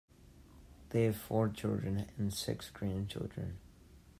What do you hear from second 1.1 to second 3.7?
four children and six grandchildren.